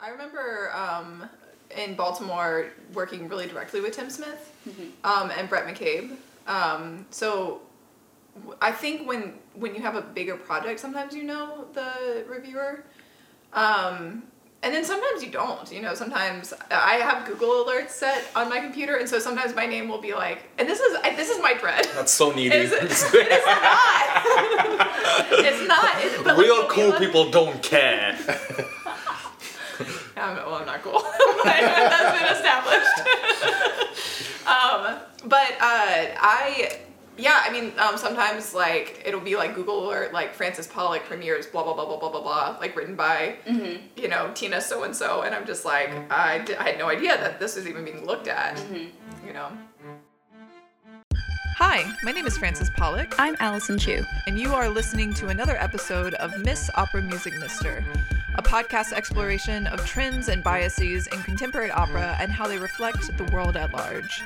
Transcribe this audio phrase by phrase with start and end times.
[0.00, 1.28] I remember um,
[1.76, 4.52] in Baltimore working really directly with Tim Smith
[5.04, 6.16] um, and Brett McCabe.
[6.46, 7.60] Um, so
[8.62, 12.84] I think when when you have a bigger project, sometimes you know the reviewer,
[13.52, 14.22] um,
[14.62, 15.70] and then sometimes you don't.
[15.72, 19.66] You know, sometimes I have Google alerts set on my computer, and so sometimes my
[19.66, 21.84] name will be like, and this is I, this is my dread.
[21.94, 22.54] That's so needy.
[22.54, 23.20] Is it- it's not.
[25.44, 26.04] it's not.
[26.04, 28.16] It, but like, Real cool like- people don't care.
[30.20, 31.02] I'm, well, I'm not cool.
[31.44, 34.46] That's been established.
[34.46, 34.98] um,
[35.28, 36.78] but uh, I,
[37.16, 41.46] yeah, I mean, um, sometimes like it'll be like Google or like Frances Pollock premieres
[41.46, 43.36] blah blah blah blah blah blah blah, like written by
[43.96, 47.40] you know Tina so and so, and I'm just like I, had no idea that
[47.40, 48.62] this was even being looked at.
[49.26, 49.48] You know.
[51.56, 54.04] Hi, my name is Frances Pollock, I'm Allison Chu.
[54.28, 57.84] and you are listening to another episode of Miss Opera Music Mister,
[58.38, 63.24] a podcast exploration of trends and biases in contemporary opera and how they reflect the
[63.24, 64.22] world at large.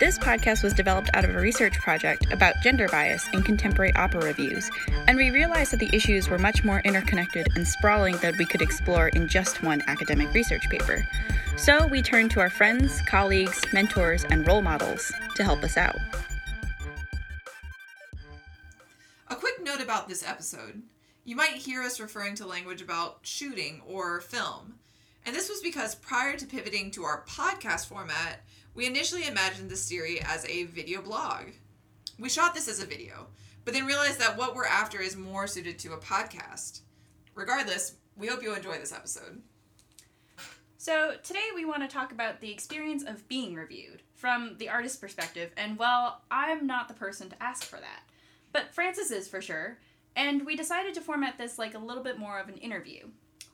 [0.00, 4.20] This podcast was developed out of a research project about gender bias in contemporary opera
[4.22, 4.70] reviews,
[5.06, 8.60] and we realized that the issues were much more interconnected and sprawling than we could
[8.60, 11.08] explore in just one academic research paper.
[11.56, 15.96] So we turned to our friends, colleagues, mentors, and role models to help us out.
[19.28, 20.82] A quick note about this episode.
[21.28, 24.76] You might hear us referring to language about shooting or film.
[25.26, 29.84] And this was because prior to pivoting to our podcast format, we initially imagined this
[29.84, 31.48] series as a video blog.
[32.18, 33.26] We shot this as a video,
[33.66, 36.80] but then realized that what we're after is more suited to a podcast.
[37.34, 39.42] Regardless, we hope you enjoy this episode.
[40.78, 44.96] So, today we want to talk about the experience of being reviewed from the artist's
[44.96, 48.04] perspective, and well, I'm not the person to ask for that.
[48.50, 49.76] But Frances is for sure,
[50.18, 53.06] and we decided to format this like a little bit more of an interview.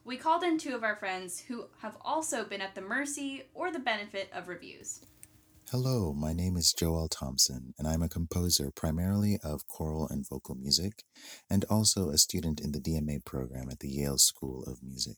[0.03, 3.71] We called in two of our friends who have also been at the mercy or
[3.71, 5.05] the benefit of reviews.
[5.71, 10.55] Hello, my name is Joel Thompson, and I'm a composer primarily of choral and vocal
[10.55, 11.05] music,
[11.51, 15.17] and also a student in the DMA program at the Yale School of Music.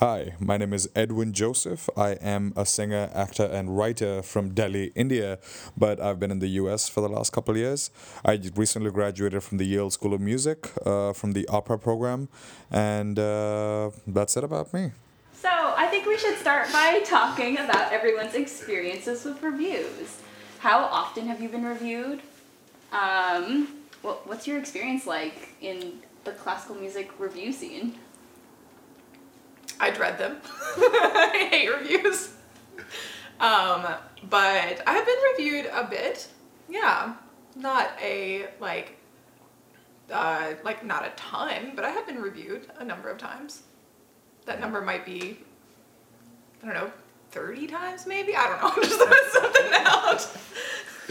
[0.00, 1.90] Hi, my name is Edwin Joseph.
[1.94, 5.38] I am a singer, actor, and writer from Delhi, India,
[5.76, 7.90] but I've been in the US for the last couple of years.
[8.24, 12.30] I recently graduated from the Yale School of Music uh, from the opera program,
[12.70, 14.92] and uh, that's it about me.
[15.34, 20.16] So, I think we should start by talking about everyone's experiences with reviews.
[20.60, 22.22] How often have you been reviewed?
[22.90, 23.68] Um,
[24.00, 27.96] what, what's your experience like in the classical music review scene?
[29.80, 30.36] I dread them.
[30.44, 32.28] I hate reviews.
[33.40, 33.86] Um,
[34.28, 36.28] but I have been reviewed a bit.
[36.68, 37.14] Yeah.
[37.56, 38.96] Not a like
[40.12, 43.62] uh, like not a ton, but I have been reviewed a number of times.
[44.46, 45.38] That number might be
[46.62, 46.92] I don't know,
[47.30, 48.36] 30 times maybe?
[48.36, 48.68] I don't know.
[48.76, 50.28] I'm just throwing something out.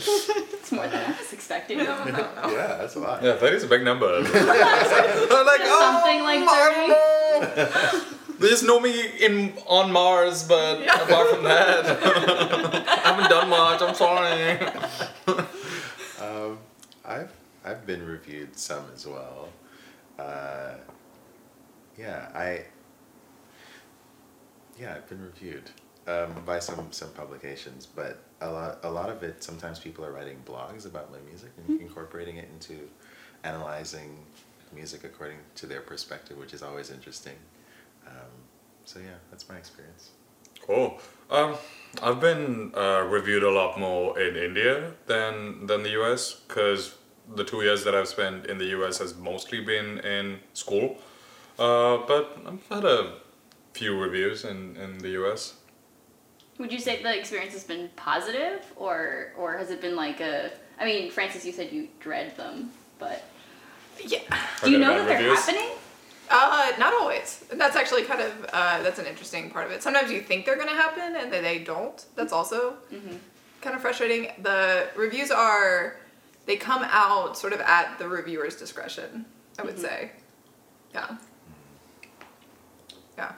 [0.02, 1.80] It's more than I was expecting.
[1.80, 2.52] No, no, no.
[2.52, 3.22] Yeah, that's a lot.
[3.22, 4.22] Yeah, 30 is a big number.
[4.22, 8.16] like, Something like 30.
[8.40, 10.96] They just know me in on Mars, but Yeah.
[11.04, 11.86] apart from that,
[13.06, 13.82] I haven't done much.
[13.82, 14.60] I'm sorry.
[16.22, 16.58] Um,
[17.06, 17.32] I've
[17.66, 19.50] I've been reviewed some as well.
[20.18, 20.76] Uh,
[21.98, 22.64] yeah, I.
[24.80, 25.70] Yeah, I've been reviewed
[26.08, 29.44] um, by some some publications, but a lot a lot of it.
[29.44, 32.88] Sometimes people are writing blogs about my music and incorporating it into
[33.44, 34.18] analyzing
[34.74, 37.36] music according to their perspective, which is always interesting.
[38.10, 38.32] Um,
[38.86, 40.12] so yeah, that's my experience.
[40.66, 41.00] Cool.
[41.30, 41.56] Um,
[42.02, 46.96] I've been uh, reviewed a lot more in India than than the US because
[47.36, 50.98] the two years that I've spent in the US has mostly been in school.
[51.58, 53.14] Uh, but I've had a
[53.74, 55.56] few reviews in, in the US.
[56.58, 60.52] Would you say the experience has been positive, or or has it been like a?
[60.80, 63.24] I mean, Frances, you said you dread them, but
[64.04, 64.20] Yeah.
[64.64, 65.70] do you know bad that they're happening?
[66.30, 67.44] Uh, not always.
[67.52, 69.82] And that's actually kind of uh, that's an interesting part of it.
[69.82, 72.06] Sometimes you think they're gonna happen and then they don't.
[72.16, 72.76] That's also
[73.62, 74.32] kind of frustrating.
[74.42, 75.98] The reviews are
[76.46, 79.26] they come out sort of at the reviewer's discretion.
[79.58, 80.12] I would say.
[80.94, 81.18] Yeah.
[83.18, 83.32] Yeah.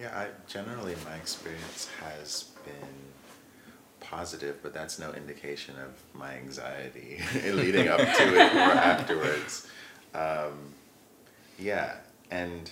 [0.00, 2.74] Yeah, I generally my experience has been
[4.00, 7.20] positive, but that's no indication of my anxiety
[7.52, 9.68] leading up to it or afterwards.
[10.14, 10.72] Um,
[11.58, 11.96] yeah,
[12.30, 12.70] and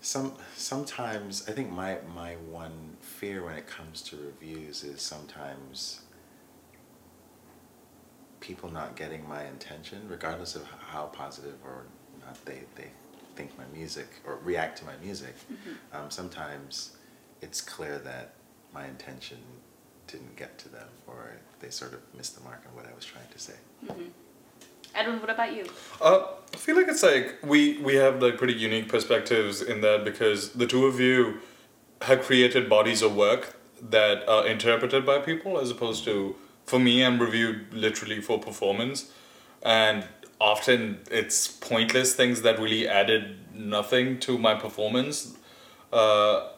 [0.00, 6.00] some sometimes I think my my one fear when it comes to reviews is sometimes
[8.40, 11.84] people not getting my intention, regardless of how positive or
[12.20, 12.88] not they they
[13.36, 15.34] think my music or react to my music,
[15.92, 16.96] um, sometimes
[17.40, 18.34] it's clear that
[18.74, 19.38] my intention
[20.06, 23.04] didn't get to them or they sort of missed the mark on what I was
[23.04, 23.54] trying to say.
[24.94, 25.64] Edwin, what about you?
[26.00, 30.04] Uh, I feel like it's like we we have like pretty unique perspectives in that
[30.04, 31.40] because the two of you
[32.02, 37.04] have created bodies of work that are interpreted by people as opposed to for me
[37.04, 39.10] I'm reviewed literally for performance
[39.62, 40.04] and
[40.40, 45.36] often it's pointless things that really added nothing to my performance
[45.92, 46.48] uh,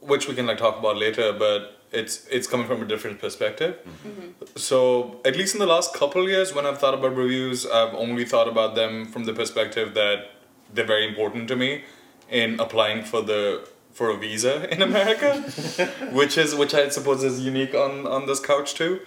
[0.00, 3.76] which we can like talk about later but it's it's coming from a different perspective.
[3.76, 4.20] Mm-hmm.
[4.20, 4.58] Mm-hmm.
[4.58, 8.24] So at least in the last couple years when i've thought about reviews i've only
[8.24, 10.30] thought about them from the perspective that
[10.72, 11.84] they're very important to me
[12.28, 15.40] in applying for the for a visa in america
[16.12, 19.00] which is which i suppose is unique on on this couch too.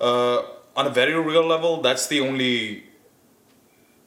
[0.00, 0.42] Uh,
[0.76, 2.84] on a very real level that's the only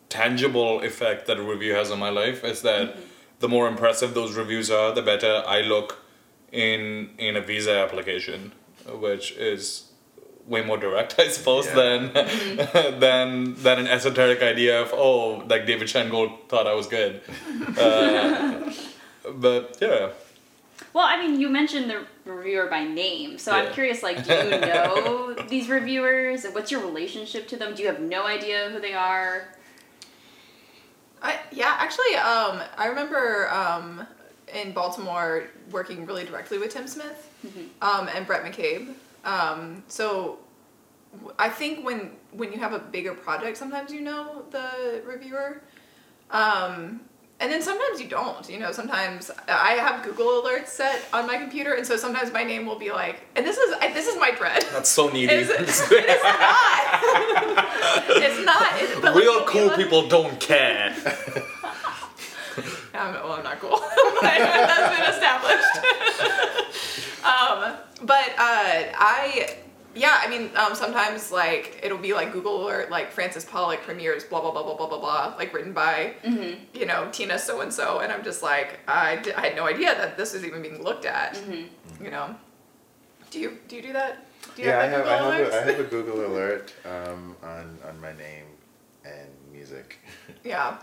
[0.07, 3.01] tangible effect that a review has on my life is that mm-hmm.
[3.39, 5.98] the more impressive those reviews are the better i look
[6.51, 8.51] in in a visa application
[8.87, 9.85] which is
[10.47, 11.75] way more direct i suppose Yeah.
[11.75, 11.99] than
[12.99, 17.21] than than an esoteric idea of oh like david shengold thought i was good
[17.77, 18.71] uh,
[19.35, 20.09] but yeah
[20.93, 24.01] Well, I mean, you mentioned the reviewer by name, so I'm curious.
[24.01, 26.45] Like, do you know these reviewers?
[26.45, 27.75] And What's your relationship to them?
[27.75, 29.53] Do you have no idea who they are?
[31.21, 34.07] I, yeah, actually, um, I remember um,
[34.53, 37.31] in Baltimore working really directly with Tim Smith
[37.81, 38.93] um, and Brett McCabe.
[39.25, 40.39] Um, so
[41.37, 45.61] I think when when you have a bigger project, sometimes you know the reviewer,
[46.31, 47.01] um,
[47.41, 48.47] and then sometimes you don't.
[48.49, 52.43] You know, sometimes I have Google alerts set on my computer, and so sometimes my
[52.43, 54.63] name will be like, and this is this is my dread.
[54.71, 55.89] that's so needy Is it- it's not.
[58.09, 58.81] it's not.
[58.81, 60.95] It, but like, real you'll cool people don't care
[62.99, 63.79] I'm, well, I'm not cool.
[64.21, 65.75] That's been established.
[67.23, 69.55] um, but uh, I,
[69.95, 74.23] yeah, I mean, um, sometimes like it'll be like Google alert, like Frances Pollock premieres,
[74.23, 76.13] blah blah blah blah blah blah blah, like written by,
[76.73, 80.17] you know, Tina so and so, and I'm just like, I, had no idea that
[80.17, 81.39] this was even being looked at.
[82.01, 82.35] You know,
[83.31, 84.25] do you do you do that?
[84.55, 87.77] Do you yeah, I have, have, I, have a, have a Google alert um, on,
[87.87, 88.45] on my name
[89.05, 89.97] and music.
[90.43, 90.77] yeah.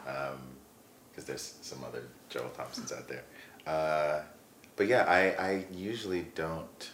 [1.16, 3.24] Because there's some other Joel Thompsons out there.
[3.66, 4.20] Uh,
[4.76, 6.90] but yeah, I, I usually don't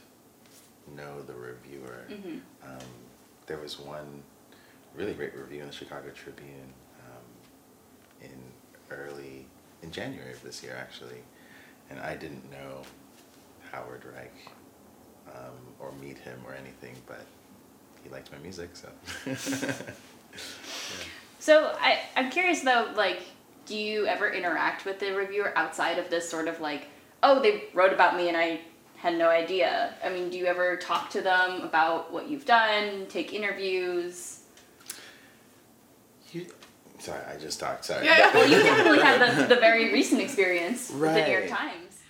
[0.97, 2.07] know the reviewer.
[2.65, 2.79] Um,
[3.47, 4.23] there was one
[4.95, 8.39] really great review in the Chicago Tribune um, in
[8.97, 9.45] early,
[9.83, 11.19] in January of this year actually,
[11.91, 12.83] and I didn't know
[13.73, 14.35] Howard Reich
[15.35, 17.27] um, or meet him or anything, but
[18.05, 18.89] he liked my music, so.
[21.43, 23.21] So I, I'm curious though, like,
[23.67, 26.89] do you ever interact with the reviewer outside of this sort of like,
[27.23, 28.61] oh, they wrote about me and I
[28.97, 29.95] had no idea?
[30.05, 34.41] I mean, do you ever talk to them about what you've done, take interviews?
[36.33, 36.47] You,
[36.99, 37.85] sorry, I just talked.
[37.85, 38.07] Sorry.
[38.07, 38.35] Yeah, yeah.
[38.35, 42.01] Well, you definitely had the, the very recent experience with the New York Times.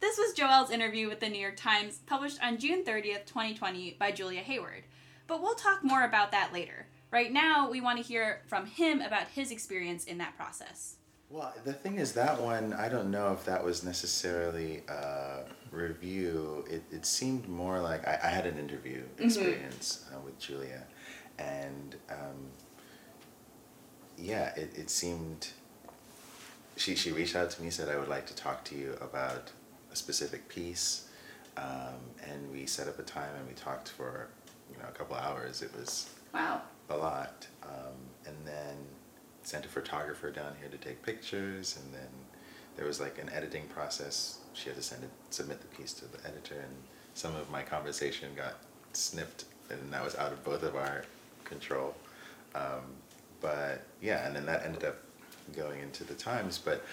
[0.00, 4.12] This was Joel's interview with the New York Times, published on June 30th, 2020, by
[4.12, 4.84] Julia Hayward.
[5.26, 6.86] But we'll talk more about that later.
[7.10, 10.96] Right now, we want to hear from him about his experience in that process.
[11.30, 16.64] Well, the thing is, that one, I don't know if that was necessarily a review.
[16.70, 20.84] It, it seemed more like I, I had an interview experience uh, with Julia.
[21.38, 22.50] And um,
[24.16, 25.48] yeah, it, it seemed.
[26.76, 29.50] She, she reached out to me, said, I would like to talk to you about
[29.92, 31.08] a specific piece.
[31.56, 31.98] Um,
[32.30, 34.28] and we set up a time and we talked for
[34.70, 35.60] you know a couple hours.
[35.62, 36.62] It was Wow.
[36.90, 37.46] A lot.
[37.62, 37.94] Um,
[38.26, 38.76] and then
[39.42, 42.08] sent a photographer down here to take pictures, and then
[42.76, 44.38] there was like an editing process.
[44.54, 46.74] She had to send it, submit the piece to the editor, and
[47.14, 48.54] some of my conversation got
[48.92, 51.04] snipped, and that was out of both of our
[51.44, 51.94] control.
[52.54, 52.82] Um,
[53.40, 54.96] but yeah, and then that ended up
[55.56, 56.58] going into the Times.
[56.58, 56.84] But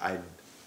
[0.00, 0.18] I,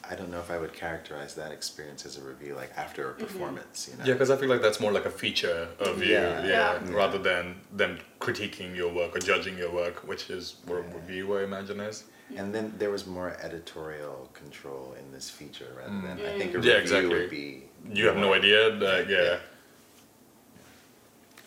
[0.09, 3.13] I don't know if I would characterize that experience as a review, like after a
[3.13, 3.89] performance.
[3.91, 4.05] You know.
[4.05, 6.45] Yeah, because I feel like that's more like a feature of you, Yeah.
[6.45, 6.91] yeah, Yeah.
[6.91, 11.37] rather than them critiquing your work or judging your work, which is what a review,
[11.37, 12.03] I imagine, is.
[12.35, 16.57] And then there was more editorial control in this feature rather than I think a
[16.57, 16.63] Mm.
[16.65, 17.15] Yeah, review exactly.
[17.15, 17.63] would be.
[17.93, 19.37] You have no idea, like, yeah.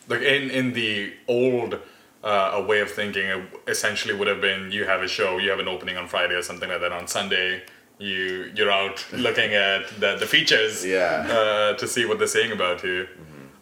[0.09, 1.79] Like in in the old
[2.25, 5.51] uh, a way of thinking, it essentially would have been you have a show, you
[5.51, 6.93] have an opening on Friday or something like that.
[6.93, 7.63] On Sunday,
[7.99, 11.27] you you're out looking at the the features, Yeah.
[11.31, 13.07] uh, to see what they're saying about you.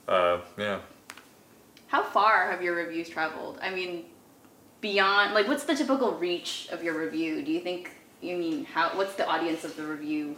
[0.08, 0.78] Uh, yeah.
[1.90, 3.58] How far have your reviews traveled?
[3.60, 4.04] I mean,
[4.80, 7.42] beyond, like, what's the typical reach of your review?
[7.42, 8.90] Do you think You mean how?
[8.90, 10.36] What's the audience of the review?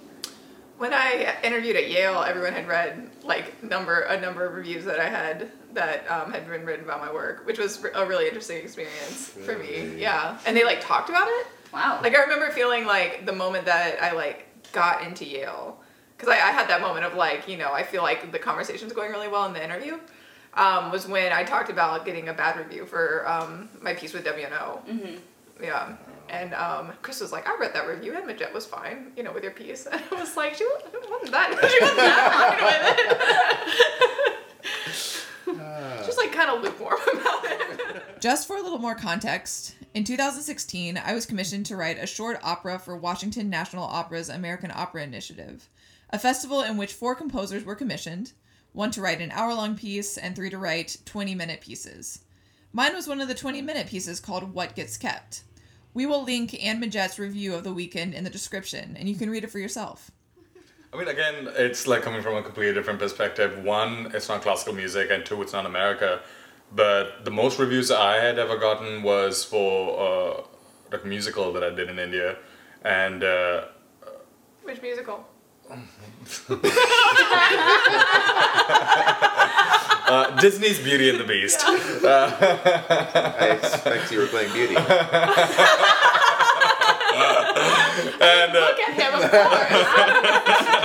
[0.78, 4.98] When I interviewed at Yale, everyone had read like number a number of reviews that
[4.98, 8.58] I had that um, had been written about my work, which was a really interesting
[8.58, 9.94] experience for me.
[9.96, 11.46] Yeah, and they like talked about it.
[11.72, 12.00] Wow.
[12.02, 15.78] Like I remember feeling like the moment that I like got into Yale,
[16.16, 18.92] because I, I had that moment of like you know I feel like the conversation's
[18.92, 19.98] going really well in the interview.
[20.54, 24.24] Um, was when I talked about getting a bad review for um, my piece with
[24.24, 24.84] WNO.
[24.86, 25.18] Mhm.
[25.62, 25.96] Yeah.
[26.28, 29.32] And um, Chris was like, I read that review and Midgette was fine, you know,
[29.32, 29.86] with your piece.
[29.92, 32.64] And I was like, she wasn't wasn't that, she wasn't that fine
[35.46, 36.04] with it.
[36.06, 38.02] Just like kind of lukewarm about it.
[38.20, 42.38] Just for a little more context, in 2016, I was commissioned to write a short
[42.42, 45.68] opera for Washington National Opera's American Opera Initiative,
[46.10, 48.32] a festival in which four composers were commissioned
[48.72, 52.20] one to write an hour long piece and three to write 20 minute pieces.
[52.72, 55.42] Mine was one of the 20 minute pieces called What Gets Kept.
[55.94, 59.28] We will link Anne Midgette's review of the weekend in the description, and you can
[59.28, 60.10] read it for yourself.
[60.92, 63.62] I mean, again, it's like coming from a completely different perspective.
[63.62, 66.20] One, it's not classical music, and two, it's not America.
[66.74, 70.42] But the most reviews I had ever gotten was for uh,
[70.90, 72.36] like a musical that I did in India,
[72.82, 73.66] and uh,
[74.62, 75.26] Which musical?
[80.08, 81.60] Uh, Disney's Beauty and the Beast.
[81.64, 84.76] I expect you were playing Beauty.
[88.22, 90.78] And uh, Look at him, of course.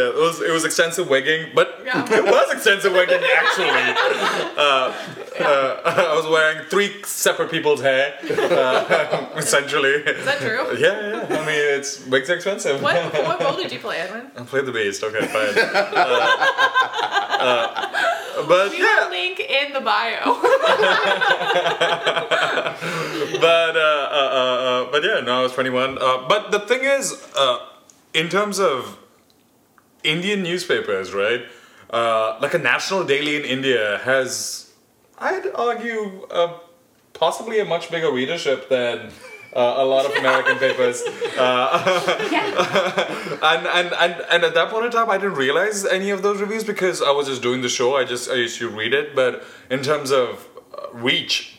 [0.00, 2.04] Yeah, it was it was extensive wigging, but Yeah.
[2.20, 3.94] it was extensive wigging actually.
[4.60, 4.92] Uh,
[5.40, 5.80] uh,
[6.12, 9.94] I was wearing three separate people's hair, uh, essentially.
[10.20, 10.62] Is that true?
[10.78, 11.38] Yeah, yeah.
[11.40, 12.82] I mean, it's wigs are expensive.
[12.82, 14.30] What, what role did you play, Edwin?
[14.36, 15.02] I played the beast.
[15.02, 15.54] Okay, fine.
[15.56, 16.28] Uh,
[17.40, 20.24] uh, but We yeah, link in the bio.
[23.40, 24.44] but uh, uh, uh,
[24.86, 25.98] uh, but yeah, no, I was 21.
[25.98, 27.58] Uh, but the thing is, uh,
[28.14, 28.98] in terms of
[30.04, 31.42] Indian newspapers, right?
[31.90, 34.70] Uh, like a national daily in India has,
[35.18, 36.58] I'd argue, uh,
[37.12, 39.10] possibly a much bigger readership than.
[39.52, 41.02] Uh, a lot of American papers,
[41.36, 43.38] uh, Yeah.
[43.42, 46.40] and, and and and at that point in time, I didn't realize any of those
[46.40, 47.96] reviews because I was just doing the show.
[47.96, 51.58] I just I used to read it, but in terms of uh, reach,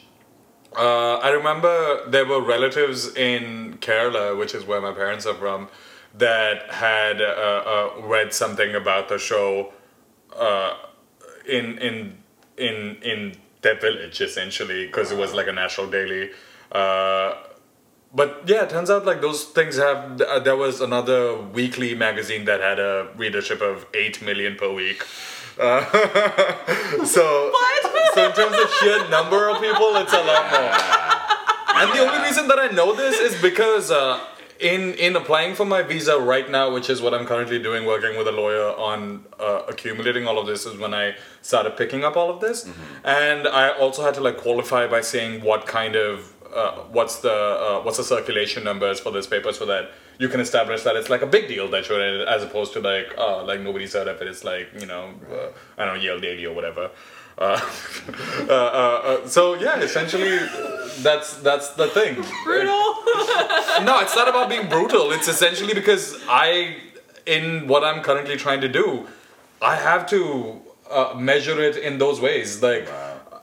[0.77, 5.67] uh, I remember there were relatives in Kerala, which is where my parents are from,
[6.15, 9.73] that had uh, uh, read something about the show
[10.37, 10.75] uh,
[11.47, 12.17] in in
[12.57, 16.31] in in their village essentially because it was like a national daily.
[16.71, 17.35] Uh,
[18.13, 20.19] but yeah, it turns out like those things have.
[20.21, 25.05] Uh, there was another weekly magazine that had a readership of eight million per week.
[25.59, 25.85] Uh,
[27.05, 27.53] so,
[28.13, 31.17] so in terms of sheer number of people, it's a lot more.
[31.73, 34.19] And the only reason that I know this is because uh,
[34.61, 38.17] in in applying for my visa right now, which is what I'm currently doing, working
[38.17, 42.15] with a lawyer on uh, accumulating all of this, is when I started picking up
[42.15, 42.69] all of this,
[43.03, 47.33] and I also had to like qualify by saying what kind of uh, what's the
[47.33, 51.09] uh, what's the circulation numbers for this paper, so that you can establish that it's
[51.09, 53.93] like a big deal that you're in it, as opposed to like uh, like nobody's
[53.93, 54.27] heard of it.
[54.27, 56.91] It's like you know uh, I don't know Yale Daily or whatever.
[57.37, 60.37] Uh, uh, uh, uh, so yeah, essentially,
[61.01, 62.23] that's that's the thing.
[62.43, 62.95] Brutal.
[63.83, 65.11] No, it's not about being brutal.
[65.11, 66.75] It's essentially because I,
[67.25, 69.07] in what I'm currently trying to do,
[69.61, 70.61] I have to
[70.91, 72.61] uh, measure it in those ways.
[72.61, 72.87] Like,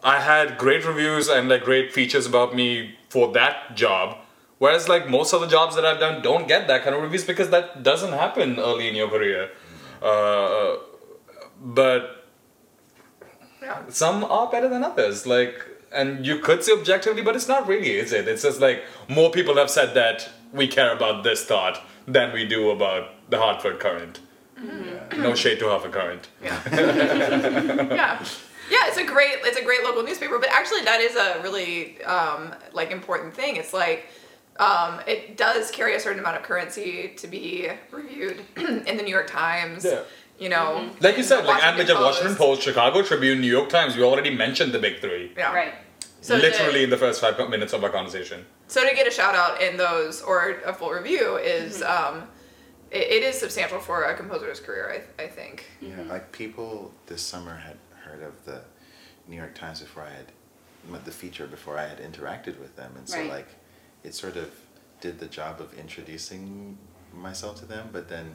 [0.04, 4.18] I had great reviews and like great features about me for that job.
[4.58, 7.24] Whereas like most of the jobs that I've done don't get that kind of reviews
[7.24, 9.50] because that doesn't happen early in your career.
[10.02, 10.76] Uh,
[11.60, 12.17] but
[13.68, 13.82] Yeah.
[13.88, 15.54] some are better than others like
[15.92, 19.30] and you could say objectively but it's not really is it it's just like more
[19.30, 23.78] people have said that we care about this thought than we do about the hartford
[23.80, 24.20] courant
[25.16, 26.60] no shade to hartford courant Yeah.
[28.02, 28.24] yeah.
[28.70, 32.02] Yeah, it's a great it's a great local newspaper, but actually that is a really
[32.04, 33.56] um, like important thing.
[33.56, 34.08] It's like
[34.58, 38.42] um, it does carry a certain amount of currency to be reviewed
[38.90, 39.86] in the New York Times.
[39.86, 40.02] Yeah.
[40.38, 41.04] You know, mm-hmm.
[41.04, 43.96] like you said the like and Washington the washington post chicago tribune new york times
[43.96, 45.52] we already mentioned the big three Yeah.
[45.52, 45.74] Right.
[46.20, 49.10] So literally to, in the first five minutes of our conversation so to get a
[49.10, 52.18] shout out in those or a full review is mm-hmm.
[52.18, 52.28] um,
[52.90, 55.02] it, it is substantial for a composer's career.
[55.18, 55.64] I, I think.
[55.80, 56.10] Yeah, mm-hmm.
[56.10, 58.62] like people this summer had heard of the
[59.26, 60.32] New York Times before I had
[61.04, 63.30] the feature before I had interacted with them, and so Right.
[63.30, 63.48] like
[64.04, 64.50] it sort of
[65.00, 66.78] did the job of introducing
[67.14, 68.32] myself to them, but then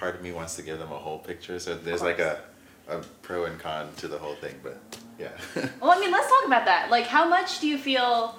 [0.00, 1.60] part of me wants to give them a whole picture.
[1.60, 2.40] So there's like a
[2.88, 4.80] a pro and con to the whole thing, but
[5.18, 5.28] yeah.
[5.80, 6.90] Well, I mean, let's talk about that.
[6.90, 8.34] Like, how much do you feel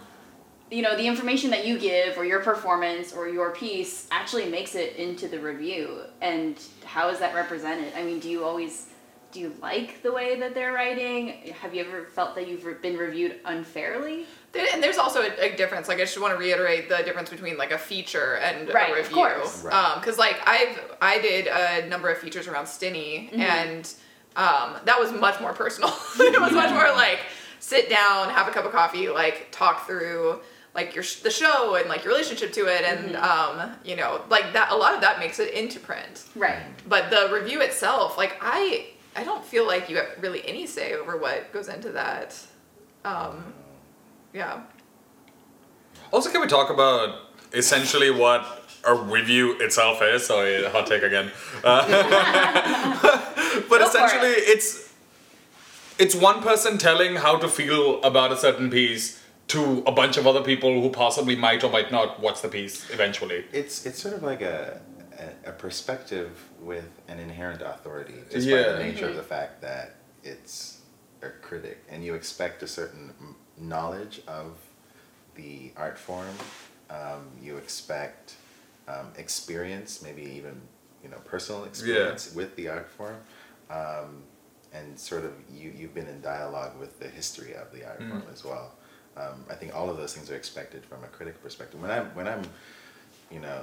[0.70, 4.74] you know the information that you give or your performance or your piece actually makes
[4.74, 8.88] it into the review and how is that represented i mean do you always
[9.34, 12.96] do you like the way that they're writing have you ever felt that you've been
[12.96, 15.88] reviewed unfairly And there's also a, a difference.
[15.88, 18.91] Like I just want to reiterate the difference between like a feature and Right, a
[18.91, 19.15] of review.
[19.15, 19.63] course.
[19.63, 19.96] Right.
[19.96, 23.41] Because like I've I did a number of features around Stinney, Mm-hmm.
[23.41, 23.93] and
[24.36, 25.89] um, that was much more personal.
[26.20, 27.20] it was much more like
[27.60, 30.39] sit down, have a cup of coffee, like talk through
[30.74, 33.62] like your sh- the show and like your relationship to it, and Mm-hmm.
[33.62, 34.72] um, you know like that.
[34.72, 36.24] A lot of that makes it into print.
[36.36, 40.65] right But the review itself, like I, I don't feel like you have really any
[40.67, 42.38] say over what goes into that.
[43.05, 43.53] Um,
[44.34, 44.62] yeah.
[46.12, 47.16] Also, can we talk about
[47.54, 48.46] essentially what
[48.86, 50.26] a review itself is?
[50.26, 51.32] Sorry, hot take again.
[51.64, 51.88] Uh,
[53.70, 54.50] but Go for essentially, it.
[54.50, 54.94] it's
[56.00, 60.26] it's one person telling how to feel about a certain piece to a bunch of
[60.26, 63.46] other people who possibly might or might not watch the piece eventually.
[63.54, 64.82] It's it's sort of like a
[65.46, 66.30] a, a perspective
[66.62, 70.82] with an inherent authority, just by the nature of the fact that it's
[71.22, 74.58] a critic, and you expect a certain m- knowledge of
[75.36, 76.36] the art form.
[76.89, 78.36] Um, you expect
[78.88, 80.60] um, experience, maybe even
[81.03, 83.17] you know personal experience with the art form,
[83.70, 84.24] um,
[84.74, 88.24] and sort of you you've been in dialogue with the history of the art form
[88.31, 88.74] as well.
[89.17, 91.81] Um, I think all of those things are expected from a critic perspective.
[91.81, 92.43] When I'm when I'm
[93.31, 93.62] you know,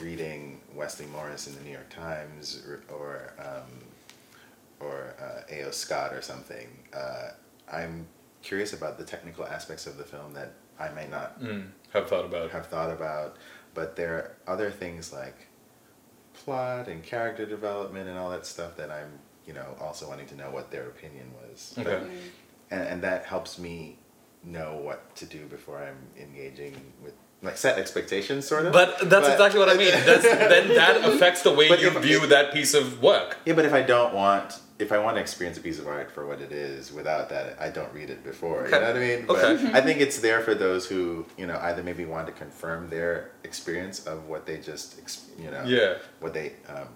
[0.00, 3.84] reading Wesley Morris in the New York Times or or, um,
[4.80, 5.70] or uh, A.O.
[5.72, 7.30] Scott or something, uh,
[7.70, 8.06] I'm
[8.42, 12.24] curious about the technical aspects of the film that I may not Mm, have thought
[12.24, 12.50] about.
[12.52, 13.36] have thought about,
[13.74, 15.46] but there are other things like
[16.34, 20.36] plot and character development and all that stuff that I'm, you know, also wanting to
[20.36, 21.72] know what their opinion was.
[21.76, 22.10] But- Okay.
[22.70, 23.98] and, and that helps me
[24.44, 28.72] know what to do before I'm engaging with like set expectations sort of.
[28.72, 29.90] But that's But- exactly what I mean.
[30.06, 33.36] That's, then that affects the way you if- view that piece of work.
[33.44, 36.10] Yeah, but if I don't want, if I want to experience a piece of art
[36.10, 38.60] for what it is, without that, I don't read it before.
[38.66, 38.76] Okay.
[38.76, 39.24] You know what I mean?
[39.28, 39.64] Okay.
[39.66, 42.88] But I think it's there for those who, you know, either maybe want to confirm
[42.88, 44.96] their experience of what they just,
[45.38, 45.94] you know, Yeah.
[46.20, 46.88] what they, um,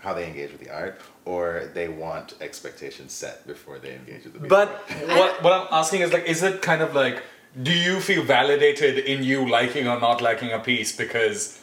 [0.00, 4.34] how they engage with the art, or they want expectations set before they engage with
[4.34, 5.18] the piece But of art.
[5.18, 7.22] what, what I'm asking is like, is it kind of like,
[7.62, 11.59] do you feel validated in you liking or not liking a piece because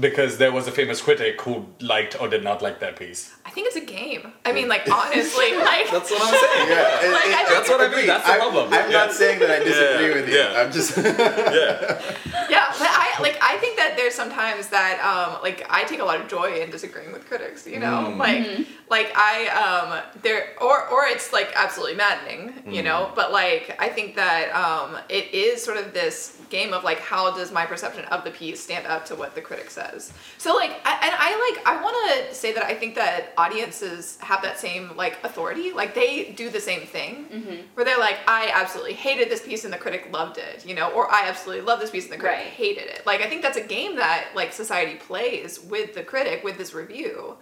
[0.00, 3.32] because there was a famous critic who liked or did not like that piece?
[3.46, 4.32] I think it's a game.
[4.44, 6.68] I mean, like honestly, like That's what I'm saying.
[6.68, 8.06] Yeah, it- Like, it- I that's what I mean.
[8.06, 8.66] That's the I'm, problem.
[8.72, 8.98] I'm Yeah.
[9.06, 10.34] not saying that I disagree Yeah, with you.
[10.36, 10.60] yeah.
[10.60, 10.96] I'm just.
[10.96, 11.02] Yeah.
[12.50, 16.04] yeah, but I like I think that there's sometimes that um like I take a
[16.04, 18.12] lot of joy in disagreeing with critics, you know?
[18.12, 18.18] Mm.
[18.18, 19.88] Like like I um
[20.22, 23.10] there or or it's like absolutely maddening, you know?
[23.14, 27.30] But like I think that um it is sort of this game of like how
[27.36, 30.12] does my perception of the piece stand up to what the critic says.
[30.38, 34.18] So like I, and I like I want to say that I think that audiences
[34.20, 35.72] have that same like authority.
[35.72, 39.72] Like they do the same thing where they're like I absolutely hated this piece and
[39.72, 42.38] the critic loved it, you know, or I absolutely love this piece and the critic
[42.38, 42.46] Right.
[42.46, 43.06] hated it.
[43.06, 46.74] Like I think that's a game that like society plays with the critic with this
[46.74, 47.36] review.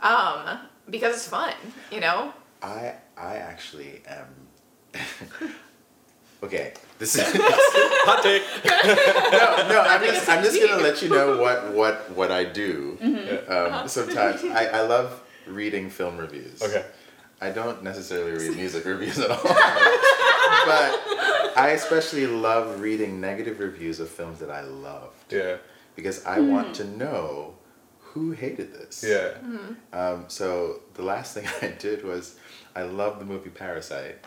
[0.00, 1.54] Um because it's fun,
[1.90, 2.32] you know?
[2.62, 4.26] I I actually am.
[6.42, 7.22] okay, this is
[8.06, 8.42] Hot take.
[8.64, 9.80] no no.
[9.82, 12.98] I'm just I'm just gonna let you know what what what I do.
[13.48, 16.62] Um, sometimes I I love reading film reviews.
[16.62, 16.84] Okay.
[17.40, 21.00] I don't necessarily read music reviews at all, but
[21.56, 25.56] I especially love reading negative reviews of films that I loved Yeah.
[25.96, 27.54] because I want to know
[28.00, 29.04] who hated this.
[29.06, 29.30] Yeah.
[29.92, 32.36] Um, so the last thing I did was
[32.76, 34.18] I loved the movie Parasite.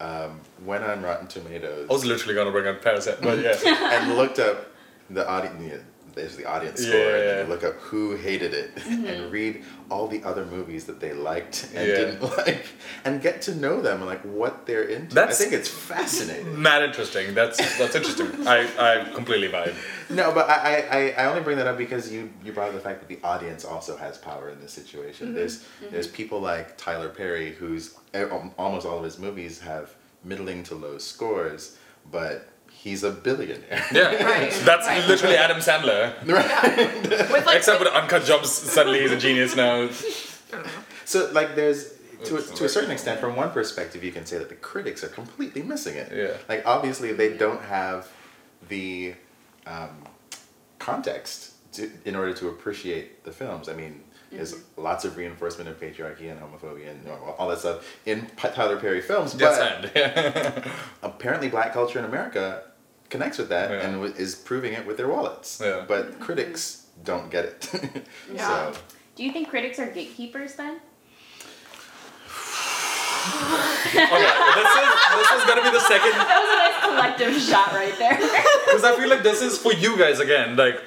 [0.00, 3.56] Um, went on Rotten Tomatoes I was literally gonna bring up Parasite, but yeah.
[4.00, 4.66] and looked up
[5.10, 5.82] the audience.
[6.14, 7.42] There's the audience Yeah, score, yeah, and yeah.
[7.42, 9.30] you look up who hated it, and mm-hmm.
[9.30, 11.94] read all the other movies that they liked and Yeah.
[11.96, 12.66] didn't like,
[13.04, 15.14] and get to know them and like what they're into.
[15.14, 16.60] That's- I think it's fascinating.
[16.60, 17.34] Mad interesting.
[17.34, 18.46] That's that's interesting.
[18.46, 19.74] I, I completely vibe.
[20.10, 22.80] No, but I, I, I only bring that up because you, you brought up the
[22.80, 25.28] fact that the audience also has power in this situation.
[25.28, 25.36] Mm-hmm.
[25.36, 25.92] There's mm-hmm.
[25.92, 28.24] there's people like Tyler Perry who's eh,
[28.58, 29.94] almost all of his movies have
[30.24, 31.76] middling to low scores,
[32.10, 33.84] but he's a billionaire.
[33.92, 34.22] Yeah.
[34.24, 35.06] Right, That's right.
[35.06, 36.14] literally Adam Sandler.
[37.32, 39.88] With like Except with Uncut Gems, suddenly he's a genius now.
[41.04, 44.36] So like there's to a, to a certain extent, from one perspective, you can say
[44.36, 46.12] that the critics are completely missing it.
[46.14, 46.36] Yeah.
[46.50, 48.08] Like obviously they don't have
[48.68, 49.14] the
[49.66, 50.04] um,
[50.78, 53.70] context to, in order to appreciate the films.
[53.70, 58.26] I mean, there's lots of reinforcement of patriarchy and homophobia and all that stuff in
[58.36, 60.66] Tyler Perry films, That's but
[61.02, 62.62] apparently black culture in America
[63.10, 63.76] connects with that Yeah.
[63.80, 65.60] and w- is proving it with their wallets.
[65.64, 65.84] Yeah.
[65.88, 67.70] But critics don't get it.
[68.34, 68.72] Yeah.
[68.72, 68.80] So
[69.16, 70.80] Do you think critics are gatekeepers then?
[73.30, 74.06] Oh, okay,
[74.60, 74.88] this is
[75.18, 78.16] this is gonna be the second That was a nice collective shot right there.
[78.16, 80.56] because I feel like this is for you guys again.
[80.56, 80.82] Like,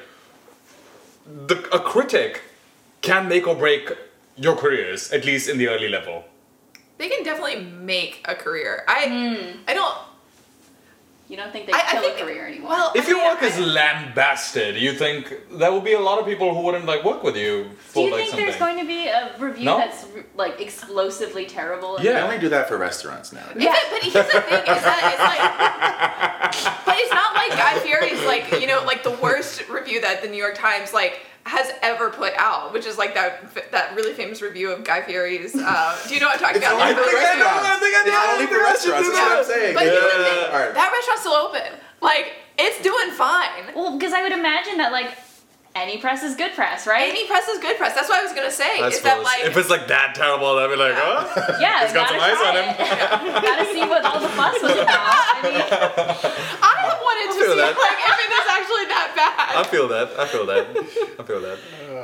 [1.28, 2.42] the a critic
[3.02, 3.92] can make or break
[4.36, 6.24] your careers at least in the early level.
[6.98, 8.84] They can definitely make a career.
[8.88, 9.58] I Hmm.
[9.68, 9.98] I don't.
[11.28, 12.70] You don't think they I, I kill think a career anymore?
[12.72, 16.20] Well, If I your mean, work is lambasted, you think there will be a lot
[16.20, 18.46] of people who wouldn't like work with you Do for you like think something.
[18.48, 19.78] there's going to be a review No?
[19.78, 21.98] that's like explosively terrible?
[22.02, 22.14] Yeah.
[22.16, 23.48] they only do that for restaurants now.
[23.58, 23.74] Yeah.
[23.92, 25.44] but here's the thing: is that it's like,
[26.86, 30.28] but it's not like Guy Fieri's like you know like the worst review that the
[30.28, 34.42] New York Times like has ever put out, which is like that that really famous
[34.42, 35.54] review of Guy Fieri's.
[35.54, 36.80] Uh, do you know what I'm talking It's about?
[36.82, 37.68] only for think I know, restaurants.
[37.68, 39.08] I think I It's know, only I for restaurants.
[39.10, 39.46] That's what I'm that.
[39.46, 39.74] saying.
[39.76, 40.32] But here's the Yeah.
[40.32, 40.74] thing: Alright.
[40.80, 41.68] that restaurant's still open.
[42.00, 42.26] Like
[42.58, 43.76] it's doing fine.
[43.76, 45.12] Well, because I would imagine that like
[45.76, 47.08] any press is good press, right?
[47.10, 47.96] Any press is good press.
[47.96, 48.80] That's what I was gonna say.
[48.82, 51.04] I is that like if it's like that terrible, I'd be like, Yeah.
[51.04, 52.68] oh, yeah, It's got some eyes on him.
[52.76, 53.44] it.
[53.48, 55.16] gotta see what all the fuss was about.
[55.16, 56.71] I mean, I
[57.28, 57.78] wanted to see that.
[57.78, 59.56] like if it is actually that bad.
[59.58, 60.08] I feel that.
[60.20, 60.68] I feel that.
[61.20, 61.58] I feel that.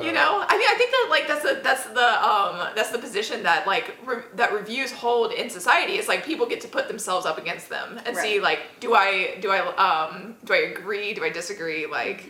[0.04, 3.00] You know, I mean, I think that like that's the that's the um that's the
[3.00, 5.94] position that like re- that reviews hold in society.
[5.98, 9.38] Is like people get to put themselves up against them and see like do I
[9.42, 12.26] do I um do I agree do I disagree like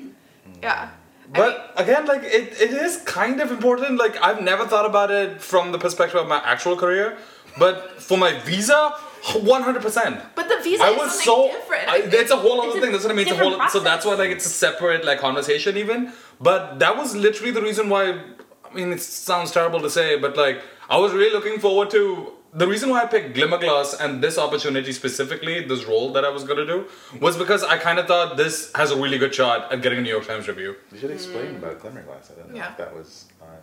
[0.63, 0.89] yeah.
[0.89, 3.97] I mean, But again, like it, it is kind of important.
[3.97, 7.17] Like I've never thought about it from the perspective of my actual career,
[7.59, 8.93] but for my visa,
[9.35, 10.21] one hundred percent.
[10.35, 11.57] but the visa I is was something so.
[11.59, 11.87] different.
[11.89, 12.91] I, it's a whole other It's thing.
[12.91, 13.27] That's what I mean.
[13.27, 13.69] It's a different whole.
[13.69, 16.13] So that's why like it's a separate like conversation even.
[16.39, 18.21] But that was literally the reason why.
[18.69, 22.33] I mean, it sounds terrible to say, but like I was really looking forward to.
[22.53, 26.43] The reason why I picked Glimmerglass and this opportunity specifically, this role that I was
[26.43, 26.85] gonna do,
[27.19, 30.01] was because I kind of thought this has a really good shot at getting a
[30.01, 30.75] New York Times review.
[30.91, 31.57] You should explain mm.
[31.57, 32.31] about Glimmerglass.
[32.31, 32.71] I don't know Yeah.
[32.71, 33.57] if that was on.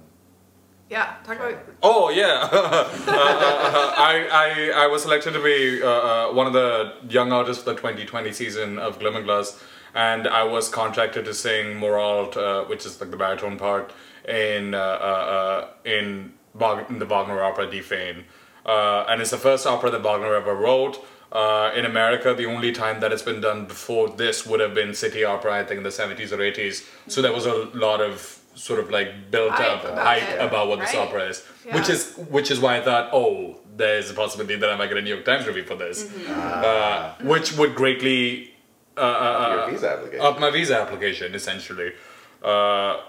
[0.90, 5.88] Yeah, talk about Oh yeah, Uh, uh, I, I I was selected to be uh,
[5.88, 9.62] uh, one of the young artists for the 2020 season of Glimmerglass,
[9.94, 13.92] and I was contracted to sing Morald, uh, which is like the baritone part
[14.28, 14.80] in uh, uh,
[15.36, 18.24] uh, in, Wag- in the Wagner opera Die.
[18.66, 21.04] Uh, and it's the first opera that Wagner ever wrote.
[21.32, 24.94] Uh, in America, the only time that it's been done before this would have been
[24.94, 26.86] City Opera, I think in the 70s or 80s.
[27.08, 30.40] So there was a lot of sort of like built Hype up about hype it,
[30.40, 31.76] about what this opera is, Yeah.
[31.76, 34.96] which is which is why I thought, oh, there's a possibility that I might get
[34.98, 38.54] a New York Times review for this, uh, which would greatly
[38.96, 40.20] uh, uh, Your uh, visa application.
[40.26, 41.92] up my visa application essentially.
[42.42, 43.00] Uh,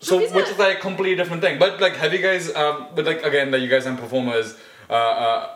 [0.00, 1.58] so visa- which is like a completely different thing.
[1.58, 2.54] But like, have you guys?
[2.54, 4.56] Um, but like again, that you guys are performers.
[4.88, 5.50] Uh, uh,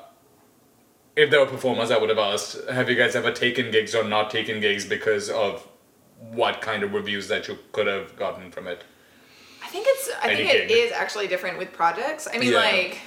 [1.16, 4.04] if there were performers, I would have asked, have you guys ever taken gigs or
[4.04, 5.66] not taken gigs because of
[6.32, 8.84] what kind of reviews that you could have gotten from it?
[9.70, 12.26] I think it's I think it is actually different with projects.
[12.32, 12.58] I mean Yeah.
[12.58, 12.98] like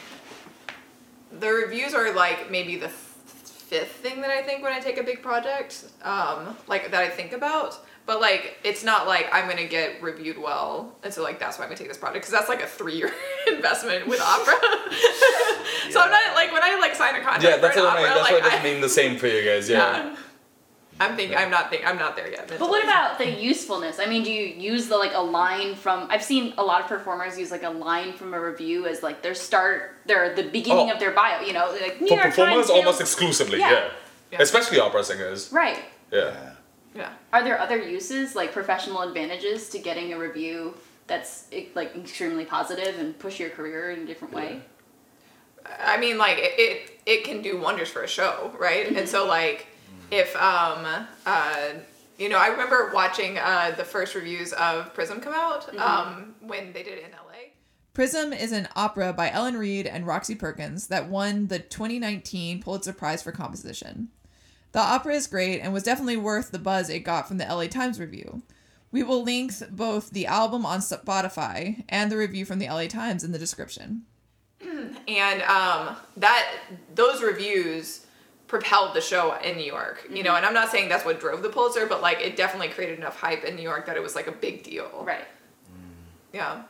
[1.37, 5.03] the reviews are like maybe the fifth thing that I think when I take a
[5.03, 7.75] big project, um, like that I think about.
[8.05, 11.63] But like, it's not like I'm gonna get reviewed well, and so like that's why
[11.65, 13.11] I'm gonna take this project because that's like a three-year
[13.47, 14.53] investment with opera.
[15.89, 17.43] so I'm not like when I like sign a contract.
[17.43, 18.09] Yeah, that's for an what I mean.
[18.09, 19.69] That's like, why it doesn't I- mean the same for you guys.
[19.69, 19.77] Yeah.
[20.11, 20.15] yeah.
[20.99, 22.47] I'm thinking I'm not think I'm not there yet.
[22.47, 23.99] but what about the usefulness?
[23.99, 26.07] I mean, do you use the like a line from?
[26.09, 29.21] I've seen a lot of performers use like a line from a review as like
[29.21, 30.93] their start, their the beginning Oh.
[30.93, 31.41] of their bio.
[31.41, 33.59] You know, like New For York performers, Times almost feels- exclusively.
[33.59, 33.71] Yeah.
[33.71, 33.89] Yeah.
[34.31, 34.41] Yeah.
[34.41, 35.51] Especially opera singers.
[35.51, 35.79] right.
[36.11, 36.19] Yeah.
[36.19, 36.49] Yeah.
[36.95, 37.09] Yeah.
[37.31, 40.75] Are there other uses, like professional advantages, to getting a review
[41.07, 44.61] that's like extremely positive and push your career in a different way?
[45.79, 48.85] I mean, like it, it, it can do wonders for a show, right?
[48.87, 49.05] And mm-hmm.
[49.07, 49.67] so, like,
[50.11, 51.69] if um, uh,
[52.17, 56.73] you know, I remember watching uh, the first reviews of Prism come out um, when
[56.73, 57.49] they did it in LA.
[57.93, 62.93] Prism is an opera by Ellen Reid and Roxie Perkins that won the 2019 Pulitzer
[62.93, 64.09] Prize for composition.
[64.71, 67.67] The opera is great and was definitely worth the buzz it got from the LA
[67.67, 68.41] Times review.
[68.91, 73.23] We will link both the album on Spotify and the review from the LA Times
[73.23, 74.03] in the description.
[74.61, 76.51] and um, that
[76.95, 78.05] those reviews
[78.53, 80.07] propelled the show in New York.
[80.13, 82.69] You know, and I'm not saying that's what drove the Pulitzer, but like it definitely
[82.69, 85.03] created enough hype in New York that it was like a big deal.
[85.03, 85.25] Right.
[86.31, 86.61] Yeah.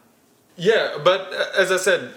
[0.56, 2.13] Yeah, but uh, as I said,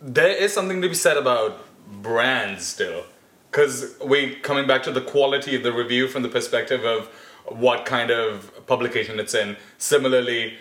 [0.00, 1.66] there is something to be said about
[2.00, 3.04] brands still.
[3.50, 7.08] Because we coming back to the quality of the review from the perspective of
[7.46, 9.56] what kind of publication it's in.
[9.78, 10.58] Similarly,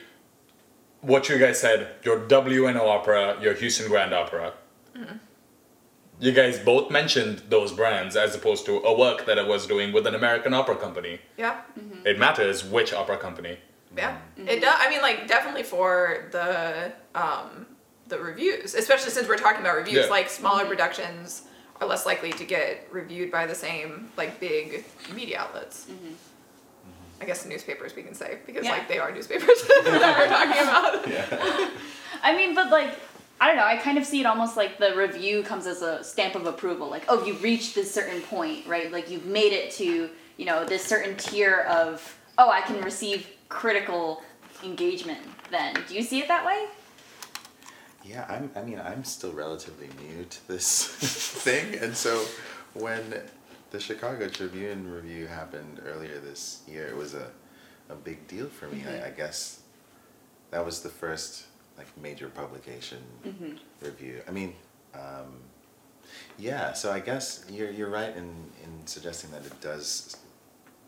[1.01, 4.53] what you guys said, your WNO opera, your Houston Grand Opera.
[6.19, 9.91] You guys both mentioned those brands as opposed to a work that I was doing
[9.93, 11.19] with an American opera company.
[11.37, 11.61] Yeah.
[11.79, 12.07] Mm-hmm.
[12.07, 13.57] It matters which opera company.
[13.95, 14.47] Yeah, mm-hmm.
[14.47, 14.75] it does.
[14.77, 17.65] I mean, like definitely for the um,
[18.07, 20.05] the reviews, especially since we're talking about reviews.
[20.05, 20.11] Yeah.
[20.11, 20.69] Like smaller mm-hmm.
[20.69, 21.43] productions
[21.81, 25.87] are less likely to get reviewed by the same like big media outlets.
[27.21, 28.71] I guess newspapers we can say because Yeah.
[28.71, 31.07] like they are newspapers that we're talking about.
[31.07, 31.69] Yeah.
[32.23, 32.99] I mean, but like,
[33.39, 33.65] I don't know.
[33.65, 36.89] I kind of see it almost like the review comes as a stamp of approval.
[36.89, 38.91] Like, oh, you've reached this certain point, right?
[38.91, 43.27] Like, you've made it to, you know, this certain tier of, oh, I can receive
[43.49, 44.21] critical
[44.63, 45.19] engagement
[45.51, 45.75] then.
[45.87, 46.65] Do you see it that way?
[48.03, 50.87] Yeah, I'm, I mean, I'm still relatively new to this
[51.43, 52.23] thing, and so
[52.73, 53.01] when
[53.71, 57.31] the Chicago Tribune review happened earlier this year, it was a,
[57.89, 58.79] a big deal for me.
[58.81, 59.03] Mm-hmm.
[59.03, 59.61] I, I guess
[60.51, 61.45] that was the first
[61.77, 62.99] like major publication
[63.81, 64.21] review.
[64.27, 64.53] I mean,
[64.93, 65.39] um,
[66.37, 66.73] yeah.
[66.73, 68.29] So I guess you're you're right in
[68.63, 70.17] in suggesting that it does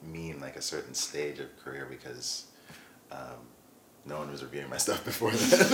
[0.04, 2.45] mean like a certain stage of career because.
[3.12, 3.38] Um,
[4.08, 5.67] no one was reviewing my stuff before that.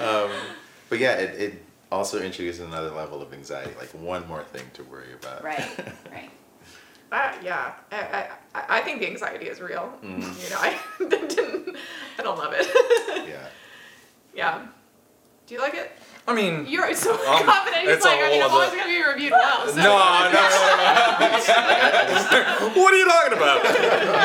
[0.30, 0.30] um,
[0.88, 4.84] but yeah, it, it also introduces another level of anxiety, like one more thing to
[4.84, 5.42] worry about.
[5.42, 5.68] Right,
[6.10, 6.30] right.
[7.12, 9.92] Uh, yeah, I, I, I think the anxiety is real.
[10.00, 11.76] You know, I didn't,
[12.18, 12.68] I don't love it.
[13.16, 13.46] Yeah.
[14.34, 14.66] yeah.
[15.46, 15.90] Do you like it?
[16.28, 17.82] I mean, You're so Um, confident.
[17.82, 19.66] He's it's like, a I mean, I'm always gonna be reviewed well.
[19.66, 19.74] So.
[19.76, 20.40] no, no, no,
[21.40, 22.70] no.
[22.80, 23.64] what are you talking about?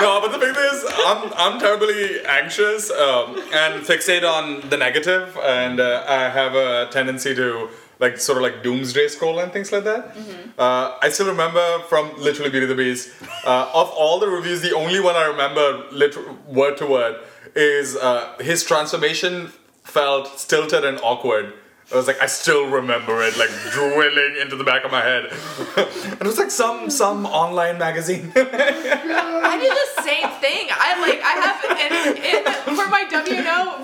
[0.02, 5.36] No, but the thing is, I'm I'm terribly anxious um, and fixate on the negative,
[5.44, 7.70] and uh, I have a tendency to
[8.00, 10.16] like sort of like doomsday scroll and things like that.
[10.60, 13.10] Uh, I still remember from literally Beauty and the Beast.
[13.46, 17.16] Uh, of all the reviews, the only one I remember lit- word to word
[17.56, 19.52] is uh, his transformation
[19.84, 21.54] felt stilted and awkward.
[21.92, 25.26] I was like, I still remember it, like drilling into the back of my head.
[25.78, 28.32] and it was like some some online magazine.
[28.36, 30.68] I did the same thing.
[30.72, 33.76] I like I have in, in for my WNO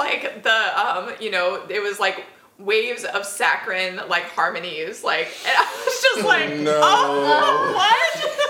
[0.00, 2.24] like the um you know it was like
[2.58, 6.78] waves of saccharine like harmonies like and I was just like no.
[6.82, 8.49] oh what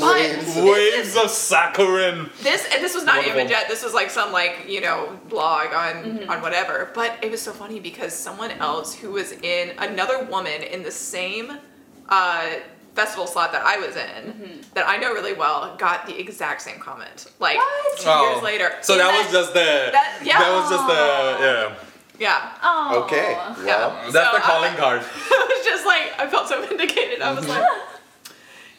[0.00, 2.30] but Waves of saccharine.
[2.42, 3.40] this and this was not Wonderful.
[3.40, 7.30] even jet this was like some like you know blog on on whatever but it
[7.30, 11.58] was so funny because someone else who was in another woman in the same
[12.08, 12.46] uh
[12.94, 16.78] festival slot that i was in that i know really well got the exact same
[16.80, 17.98] comment like What?
[18.00, 18.30] two Oh.
[18.32, 19.90] years later So In that was just the.
[19.92, 20.38] that- yeah.
[20.38, 21.00] That was just the.
[21.44, 21.74] Yeah.
[22.18, 23.02] yeah Oh.
[23.04, 23.32] Okay.
[23.64, 24.10] Yeah.
[24.10, 25.00] That's So, the calling uh, card.
[25.02, 27.64] I was just like I felt so vindicated I was like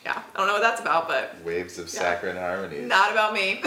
[0.06, 2.00] yeah I don't know what that's about but waves of Yeah.
[2.02, 2.88] saccharine harmonies.
[2.88, 3.62] not about me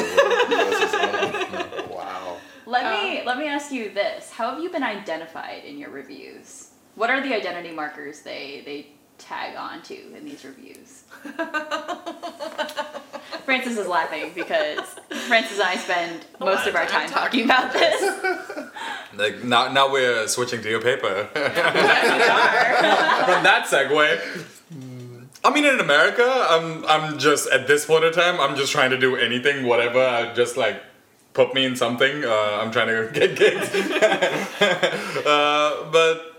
[1.90, 2.38] wow.
[2.66, 5.90] Let Um, me let me ask you this: How have you been identified in your
[5.90, 6.70] reviews?
[6.94, 8.86] What are the identity markers they they
[9.18, 11.04] tag onto in these reviews?
[13.44, 14.80] Frances is laughing because
[15.28, 18.00] Frances and I spend most of of our time time talking about this.
[19.16, 21.28] Like now, now we're switching to your paper.
[21.36, 21.54] We are.
[23.24, 24.53] From that segue.
[25.44, 28.90] I mean, in America, I'm I'm just at this point in time, I'm just trying
[28.90, 30.00] to do anything, whatever.
[30.00, 30.82] I just like
[31.34, 32.24] put me in something.
[32.24, 33.68] Uh, I'm trying to get gigs.
[35.26, 36.30] uh, but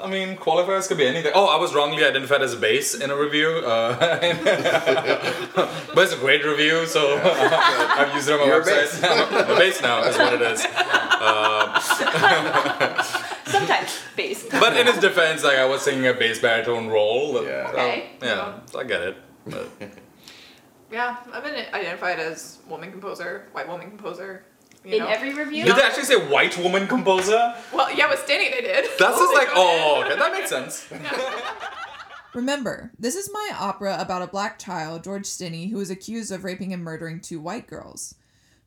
[0.00, 1.32] I mean, qualifiers could be anything.
[1.34, 3.48] Oh, I was wrongly identified as a bass in a review.
[3.48, 3.96] Uh,
[5.94, 9.54] but it's a great review, so I've used it on my You're a website.
[9.54, 10.64] a bass now is what it is.
[13.52, 14.46] Sometimes bass.
[14.50, 17.44] But in his defense, like I was singing a bass baritone role.
[17.44, 17.66] Yeah.
[17.70, 18.10] So, Okay.
[18.22, 19.16] yeah, so I get it.
[19.46, 19.68] But
[20.90, 24.44] yeah I've been identified as woman composer white woman composer
[24.84, 25.64] you In know every review.
[25.64, 27.54] did they actually say white woman composer?
[27.72, 30.12] well yeah with Stinney they did That's just like, oh, did.
[30.12, 30.86] okay, that makes sense.
[32.34, 36.44] Remember, this is my opera about a black child, George Stinney, who is accused of
[36.44, 38.14] raping and murdering two white girls.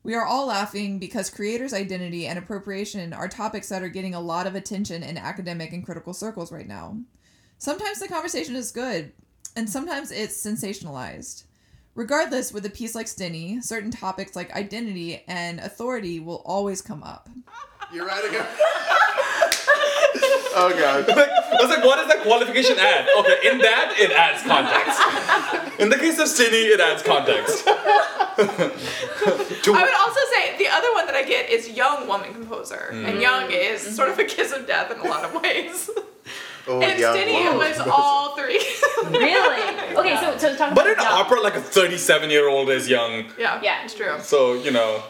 [0.05, 4.19] We are all laughing because creators' identity and appropriation are topics that are getting a
[4.19, 6.99] lot of attention in academic and critical circles right now.
[7.57, 9.13] Sometimes the conversation is good,
[9.55, 11.45] and sometimes it's sensationalized.
[11.95, 17.01] Regardless, with a piece like Stinney, certain topics like identity and authority will always come
[17.01, 17.27] up.
[17.95, 18.45] You're right again.
[20.57, 21.09] oh god.
[21.09, 23.07] I was like, what does that qualification add?
[23.17, 25.79] Okay, in that, it adds context.
[25.79, 27.63] In the case of Stinney, it adds context.
[27.65, 27.71] To-
[29.73, 33.07] I would also say the other one that I get is young woman composer, Mm.
[33.09, 35.89] and young is sort of a kiss of death in a lot of ways.
[36.67, 37.57] Oh, and young Stinney woman.
[37.69, 38.59] was all three.
[39.05, 39.95] Really?
[39.95, 40.75] Okay, so so talk about.
[40.75, 41.05] but in young.
[41.13, 43.25] opera, like a 37 year old is young.
[43.37, 43.83] yeah, Yeah.
[43.83, 44.15] it's true.
[44.19, 45.03] So, you know.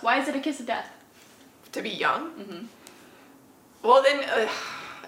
[0.00, 0.88] Why is it a kiss of death?
[1.72, 2.30] To be young.
[2.30, 2.64] Mm-hmm.
[3.82, 4.48] Well, then uh,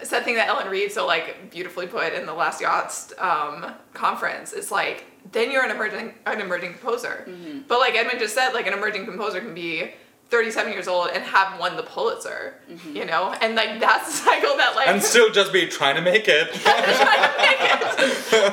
[0.01, 3.73] it's that thing that Ellen Reid so like beautifully put in the last yachts um,
[3.93, 4.53] conference.
[4.53, 7.27] It's like then you're an emerging an emerging composer.
[7.67, 9.91] But like Edmund just said, like an emerging composer can be
[10.33, 12.55] 37 years old and have won the Pulitzer.
[12.67, 12.95] Mm-hmm.
[12.95, 16.01] You know, and like that's the cycle that like and still just be trying to
[16.01, 16.49] make it.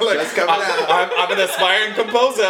[0.02, 0.90] like, Just coming out.
[0.90, 2.42] I'm, I'm an aspiring composer.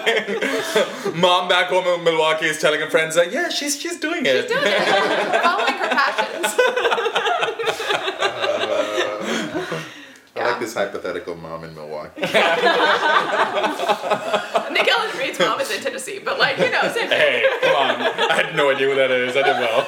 [0.00, 4.24] Like, mom back home in Milwaukee is telling her friends like, yeah, she's she's doing
[4.24, 4.48] it.
[4.48, 5.42] She's doing it.
[5.42, 6.54] Following her passions.
[10.36, 12.20] I like this hypothetical mom in Milwaukee.
[12.22, 12.32] Nick
[14.88, 17.10] Ellen Reid's mom is in Tennessee, but like you know, same thing.
[17.10, 18.00] Hey, come on.
[18.02, 19.36] I had no idea who that is.
[19.36, 19.84] I did well.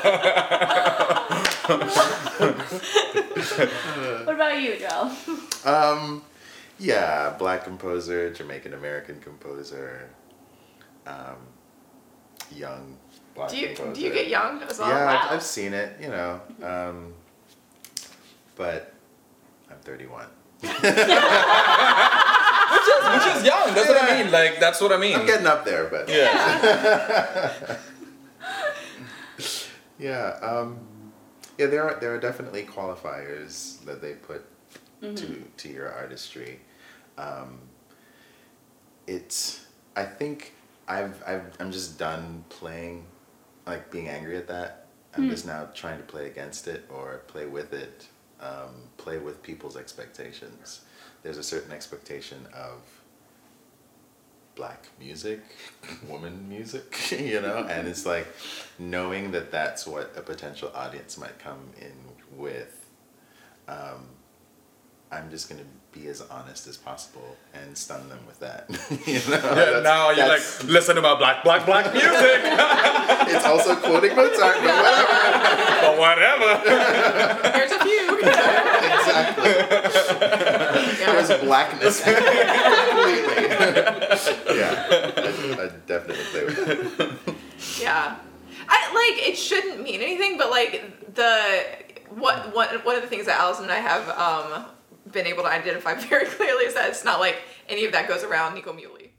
[4.26, 5.10] What about you, Joel?
[5.64, 6.22] Um,
[6.78, 10.08] yeah, black composer, Jamaican American composer,
[11.06, 11.36] um,
[12.54, 12.96] young
[13.34, 13.92] black Do you composer.
[13.94, 14.88] do you get young as well?
[14.88, 15.20] Yeah, Wow.
[15.24, 17.14] I've, I've seen it, you know, um,
[18.56, 18.92] but
[19.70, 20.26] I'm 31.
[20.62, 20.70] Which
[22.88, 23.74] is which is young.
[23.74, 24.32] That's what I mean.
[24.32, 25.16] Like that's what I mean.
[25.16, 27.76] I'm getting up there, but yeah.
[29.98, 30.78] yeah, um,
[31.58, 31.66] yeah.
[31.66, 34.44] There are there are definitely qualifiers that they put
[35.00, 36.60] to to your artistry.
[37.18, 37.58] Um,
[39.06, 39.64] it's
[39.94, 40.54] I think
[40.88, 43.04] I've I've I'm just done playing,
[43.66, 44.86] like being angry at that.
[45.16, 48.06] I'm just now trying to play against it or play with it,
[48.40, 50.82] um, play with people's expectations.
[51.22, 52.82] There's a certain expectation of
[54.54, 55.40] black music,
[56.08, 58.26] woman music, you know, and it's like
[58.78, 61.92] knowing that that's what a potential audience might come in
[62.36, 62.86] with.
[63.68, 64.08] Um,
[65.10, 65.62] I'm just gonna
[65.96, 68.66] be as honest as possible and stun them with that.
[69.06, 72.10] you know, Yeah, That's- now you're like, listen to my black, black, black music.
[73.34, 76.60] it's also quoting Mozart, but whatever.
[76.64, 77.58] but whatever.
[77.58, 78.18] Here's a few.
[78.18, 79.52] exactly.
[81.04, 83.46] There's blackness completely.
[84.58, 87.34] yeah, I, I definitely play with that.
[87.80, 88.16] Yeah.
[88.68, 91.64] I like it shouldn't mean anything, but like the
[92.10, 94.66] what one one of the things that Allison and I have um
[95.16, 98.22] been able to identify very clearly is that it's not like any of that goes
[98.22, 99.10] around Nico Muhly.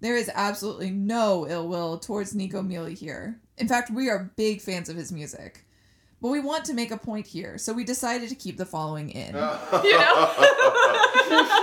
[0.00, 3.40] There is absolutely no ill will towards Nico Muhly here.
[3.56, 5.64] In fact, we are big fans of his music.
[6.20, 9.10] But we want to make a point here, so we decided to keep the following
[9.10, 9.34] in.
[9.84, 10.34] You know?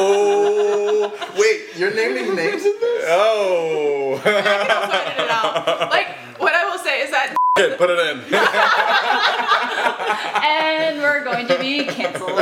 [0.00, 3.04] Oh, Wait, you're naming names in this?
[3.08, 4.20] oh.
[4.24, 5.90] I can also edit it out.
[5.90, 6.17] Like what I will
[7.58, 8.22] say is that Kid, put it in.
[10.40, 12.38] And we're going to be canceled.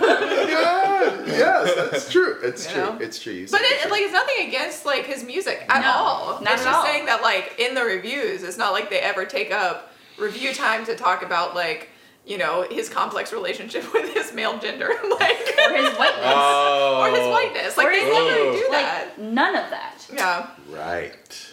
[0.00, 2.36] Yeah, yes, that's true.
[2.42, 2.82] It's You true.
[2.82, 2.98] know?
[3.00, 3.32] It's true.
[3.32, 6.40] You But said it, like it's nothing against like his music at No, all.
[6.40, 6.84] not it's at just all.
[6.84, 10.84] saying that like in the reviews, it's not like they ever take up review time
[10.86, 11.88] to talk about like
[12.26, 16.24] you know his complex relationship with his male gender, like Or his whiteness.
[16.24, 17.00] Oh.
[17.02, 17.30] or his oh.
[17.30, 17.76] whiteness.
[17.76, 18.58] Like Or they his never age.
[18.60, 19.08] do that.
[19.08, 20.06] like, none of that.
[20.12, 20.50] Yeah.
[20.68, 21.49] right.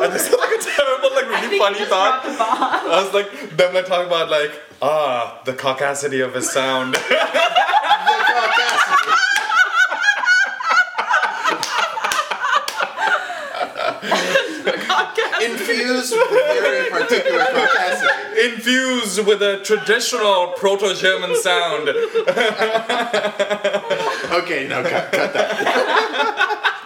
[0.00, 2.22] And just is like a terrible, like I really think funny you just thought.
[2.22, 2.92] dropped bomb.
[2.92, 6.96] I was like, them like talking about like, ah, the caucasity of his sound.
[15.40, 18.52] Infused with a very particular caucasity.
[18.52, 21.88] Infused with a traditional proto-German sound.
[24.30, 26.74] Okay, no, cut, cut that.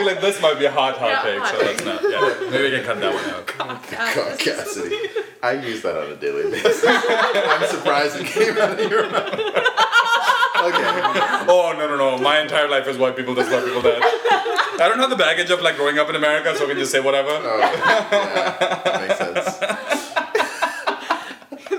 [0.00, 2.02] I feel like this might be a hot, hot take, so let's not.
[2.02, 3.46] Yeah, maybe we can cut that one out.
[3.84, 4.92] Caucasity.
[4.92, 6.84] Uh, I use that on a daily basis.
[6.88, 9.34] I'm surprised it came out of your mouth.
[10.60, 10.90] Okay.
[11.48, 12.18] Oh no no no!
[12.18, 14.00] My entire life is white people this, white people that.
[14.80, 16.92] I don't have the baggage of like growing up in America, so I can just
[16.92, 17.28] say whatever.
[17.30, 17.76] Oh, yeah,
[18.84, 19.58] that makes sense.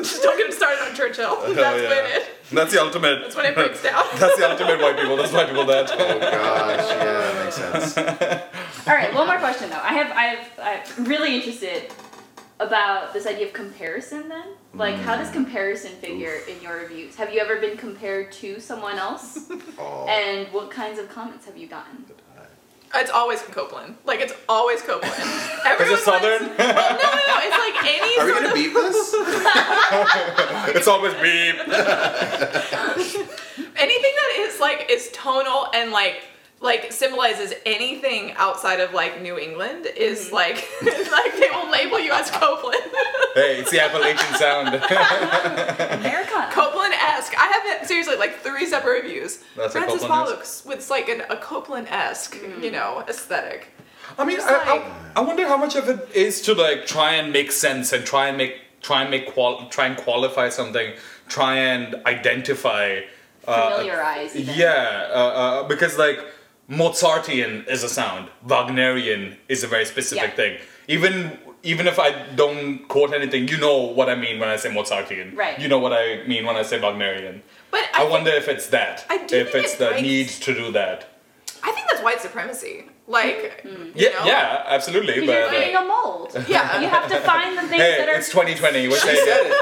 [0.10, 1.54] Just don't get him started on Churchill.
[1.54, 2.30] That's Hell when it.
[2.52, 3.22] That's the ultimate.
[3.22, 4.04] That's when it breaks down.
[4.18, 5.16] That's the ultimate white people.
[5.16, 5.90] That's white people that.
[5.92, 7.98] Oh gosh, yeah, that makes sense.
[8.88, 9.82] All right, one more question though.
[9.82, 11.92] I have, I have, I'm really interested
[12.60, 14.30] about this idea of comparison.
[14.30, 15.34] Then, like, how does mm.
[15.34, 17.16] comparison figure in your reviews?
[17.16, 19.50] Have you ever been compared to someone else?
[19.80, 22.06] Oh, And what kinds of comments have you gotten?
[22.94, 23.96] It's always Copland.
[24.06, 25.14] Like it's always Copland.
[25.16, 26.48] Is it southern?
[26.48, 27.38] wants- well, no, no, no.
[27.40, 29.16] It's like any are we gonna of beat this?
[30.76, 31.56] it's always beep.
[33.78, 36.22] anything that is like is tonal and like
[36.62, 40.36] like symbolizes anything outside of like New England is Mm-hmm.
[40.36, 40.58] like
[41.12, 42.82] like they will label you as Copland.
[43.34, 44.68] Hey, it's the Appalachian sound.
[46.00, 46.50] America.
[46.52, 47.34] Copland esque.
[47.38, 49.38] I have it seriously like three separate reviews.
[49.56, 52.62] That's what Frances Copland Pollock's with like an, a Copland esque, Mm.
[52.64, 53.70] you know, aesthetic.
[54.18, 57.14] I mean, I, like- I, I wonder how much of it is to like try
[57.14, 60.94] and make sense and try and make try and make qual try and qualify something,
[61.30, 63.00] try and identify.
[63.48, 64.36] Uh, Familiarize.
[64.36, 64.56] even.
[64.56, 66.20] Yeah, uh, uh, because like
[66.70, 70.36] Mozartian is a sound, Wagnerian is a very specific Yeah.
[70.36, 70.58] thing.
[70.88, 74.70] Even even if I don't quote anything, you know what I mean when I say
[74.72, 75.36] Mozartian.
[75.38, 75.60] Right.
[75.60, 77.44] You know what I mean when I say Wagnerian.
[77.70, 79.06] But I, I, wonder if it's that.
[79.12, 81.08] I do if it's it the breaks- need to do that.
[81.62, 82.86] I think that's white supremacy.
[83.12, 84.26] Like, you Yeah, know?
[84.26, 85.26] yeah, absolutely.
[85.28, 86.32] But you're uh, a mold.
[86.48, 86.80] Yeah.
[86.80, 88.16] You have to find the things hey, that are.
[88.16, 88.88] it's 2020.
[88.88, 89.54] We're She saying said it.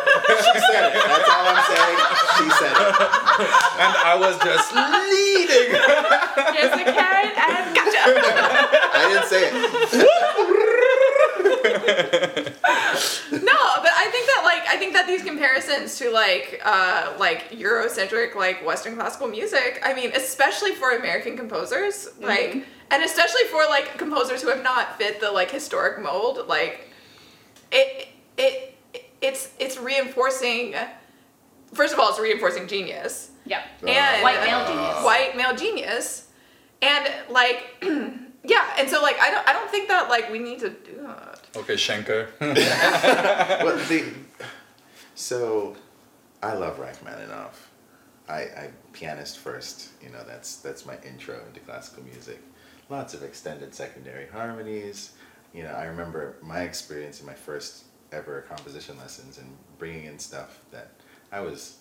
[0.45, 0.93] She said it.
[0.93, 1.97] That's all I'm saying.
[2.37, 2.93] She said it.
[3.83, 5.69] and I was just leading.
[6.53, 8.01] Here's the carrot and gotcha.
[8.05, 10.98] I didn't say it.
[13.31, 17.51] No, but I think that like I think that these comparisons to like uh like
[17.51, 23.63] Eurocentric like Western classical music, I mean, especially for American composers, like and especially for
[23.69, 26.89] like composers who have not fit the like historic mold, like
[27.71, 28.75] it it
[29.21, 30.75] it's it's reinforcing
[31.73, 33.31] first of all it's reinforcing genius.
[33.45, 33.63] Yeah.
[33.87, 35.03] And White male genius.
[35.03, 36.27] White male genius.
[36.81, 37.65] And like
[38.49, 41.01] yeah, and so like I don't I don't think that like we need to do
[41.03, 41.41] that.
[41.55, 42.27] okay, Schenker.
[43.63, 44.03] Well, the,
[45.15, 45.75] so
[46.41, 47.69] I love Rachmaninoff.
[48.27, 49.89] I, I pianist first.
[50.01, 52.41] You know, that's that's my intro into classical music.
[52.89, 55.11] Lots of extended secondary harmonies.
[55.53, 59.47] You know, I remember my experience in my first ever composition lessons and
[59.77, 60.89] bringing in stuff that
[61.31, 61.77] I was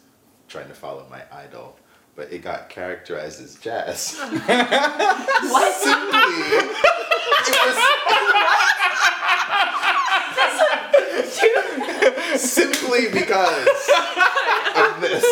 [0.48, 1.78] trying to follow my idol,
[2.18, 4.18] but it got characterized as jazz.
[4.20, 5.72] What?
[5.72, 6.18] Simply,
[6.50, 7.76] it was
[12.40, 13.68] simply because
[14.76, 15.24] of this.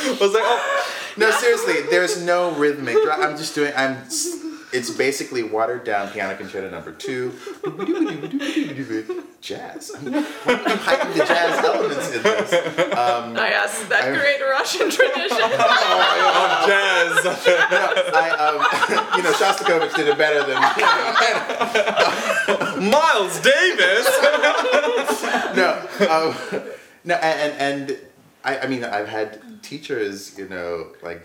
[0.00, 2.94] I was like, oh, No, seriously, there's no rhythmic.
[2.94, 3.72] dri- I'm just doing.
[3.76, 3.98] I'm.
[4.70, 7.32] It's basically watered down piano concerto number two.
[9.40, 9.90] Jazz.
[9.94, 12.52] Why do you the jazz elements in this?
[12.52, 15.38] Oh yes, that I- great Russian tradition.
[15.38, 17.24] jazz.
[18.14, 18.56] I, um,
[19.16, 20.60] you know, Shostakovich did it better than.
[22.90, 24.06] Miles Davis.
[25.56, 26.34] no, um,
[27.04, 27.98] no, and and, and
[28.44, 31.22] I, I mean, I've had teachers, you know, like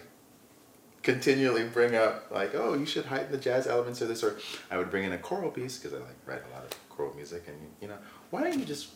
[1.04, 4.38] continually bring up like, oh, you should heighten the jazz elements of this, or
[4.72, 7.14] I would bring in a choral piece because I like write a lot of choral
[7.14, 7.98] music, and you know,
[8.32, 8.90] why don't you just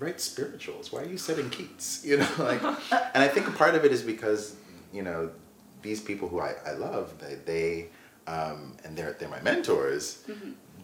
[0.00, 0.92] write spirituals?
[0.92, 2.04] Why are you setting Keats?
[2.04, 4.56] You know, like, and I think a part of it is because
[4.92, 5.30] you know
[5.82, 7.88] these people who I, I love, they, they
[8.26, 10.24] um, and they're they're my mentors.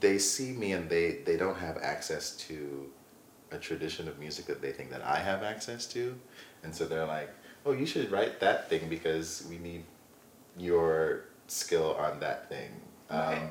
[0.01, 2.91] They see me and they they don't have access to
[3.51, 6.15] a tradition of music that they think that I have access to,
[6.63, 7.31] and so they're like,
[7.65, 9.85] "Oh, you should write that thing because we need
[10.57, 12.71] your skill on that thing
[13.11, 13.51] um, Right.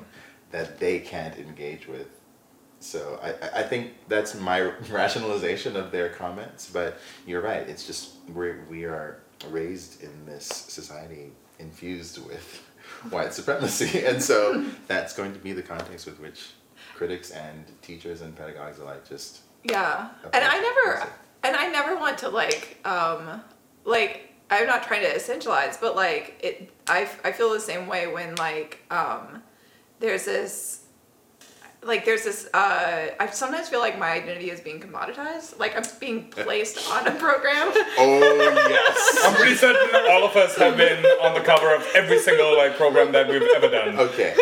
[0.50, 2.08] that they can't engage with."
[2.80, 7.68] So I, I- think that's my rationalization of their comments, but you're right.
[7.68, 9.18] It's just we we are
[9.50, 12.62] raised in this society infused with
[13.10, 16.50] white supremacy, and so that's going to be the context with which
[16.96, 21.12] critics and teachers and pedagogues alike just yeah, and I never, music.
[21.44, 23.40] and I never want to like, um,
[23.84, 28.06] like I'm not trying to essentialize, but like it, I, I feel the same way
[28.06, 29.42] when like, um,
[30.00, 30.78] there's this.
[31.84, 35.58] Like there's this, uh, I sometimes feel like my identity is being commoditized.
[35.58, 37.72] Like I'm being placed on a program.
[37.98, 39.18] Oh yes.
[39.24, 42.76] I'm pretty certain all of us have been on the cover of every single like
[42.76, 43.98] program that we've ever done.
[43.98, 44.32] Okay.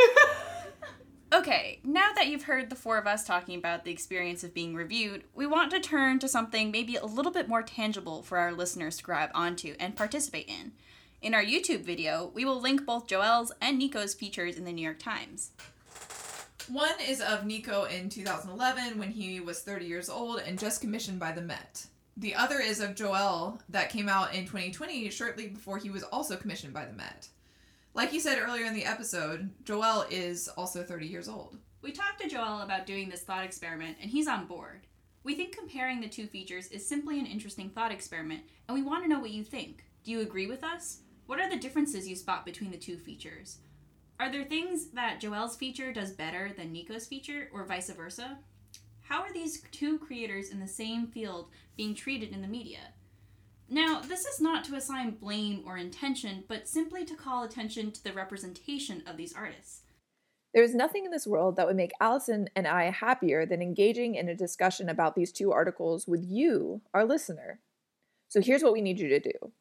[1.32, 4.74] Okay, now that you've heard the four of us talking about the experience of being
[4.74, 8.50] reviewed, we want to turn to something maybe a little bit more tangible for our
[8.50, 10.72] listeners to grab onto and participate in.
[11.22, 14.82] In our YouTube video, we will link both Joel's and Nico's features in the New
[14.82, 15.52] York Times.
[16.66, 21.20] One is of Nico in 2011 when he was 30 years old and just commissioned
[21.20, 21.86] by the Met.
[22.16, 26.36] The other is of Joel that came out in 2020, shortly before he was also
[26.36, 27.28] commissioned by the Met.
[27.92, 31.58] Like you said earlier in the episode, Joel is also 30 years old.
[31.82, 34.86] We talked to Joel about doing this thought experiment, and he's on board.
[35.24, 39.02] We think comparing the two features is simply an interesting thought experiment, and we want
[39.02, 39.84] to know what you think.
[40.04, 41.00] Do you agree with us?
[41.26, 43.58] What are the differences you spot between the two features?
[44.20, 48.38] Are there things that Joel's feature does better than Nico's feature, or vice versa?
[49.00, 52.94] How are these two creators in the same field being treated in the media?
[53.72, 58.02] Now, this is not to assign blame or intention, but simply to call attention to
[58.02, 59.82] the representation of these artists.
[60.52, 64.16] There is nothing in this world that would make Allison and I happier than engaging
[64.16, 67.60] in a discussion about these two articles with you, our listener.
[68.28, 69.52] So here's what we need you to do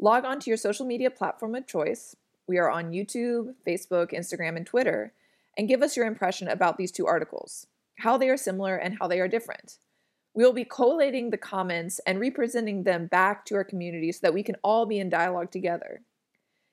[0.00, 2.16] log on to your social media platform of choice.
[2.48, 5.12] We are on YouTube, Facebook, Instagram, and Twitter.
[5.56, 7.66] and give us your impression about these two articles,
[7.98, 9.76] how they are similar and how they are different.
[10.34, 14.34] We will be collating the comments and representing them back to our community so that
[14.34, 16.02] we can all be in dialogue together.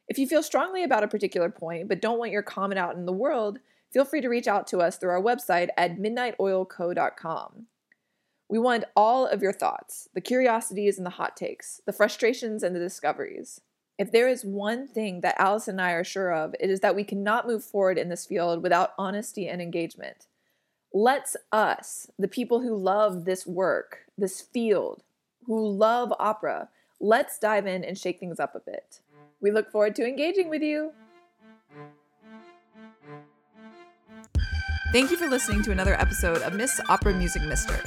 [0.07, 3.05] If you feel strongly about a particular point but don't want your comment out in
[3.05, 3.59] the world,
[3.91, 7.67] feel free to reach out to us through our website at midnightoilco.com.
[8.49, 12.75] We want all of your thoughts, the curiosities and the hot takes, the frustrations and
[12.75, 13.61] the discoveries.
[13.99, 16.95] If there is one thing that Alice and I are sure of, it is that
[16.95, 20.25] we cannot move forward in this field without honesty and engagement.
[20.91, 25.03] Let's us, the people who love this work, this field,
[25.45, 26.69] who love opera,
[26.99, 28.99] let's dive in and shake things up a bit.
[29.39, 30.91] We look forward to engaging with you.
[34.91, 37.79] Thank you for listening to another episode of Miss Opera Music Mister.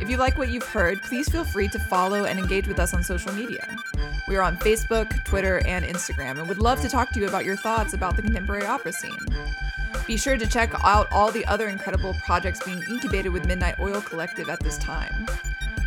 [0.00, 2.94] If you like what you've heard, please feel free to follow and engage with us
[2.94, 3.76] on social media.
[4.26, 7.44] We are on Facebook, Twitter, and Instagram, and would love to talk to you about
[7.44, 9.18] your thoughts about the contemporary opera scene.
[10.08, 14.00] Be sure to check out all the other incredible projects being incubated with Midnight Oil
[14.00, 15.26] Collective at this time.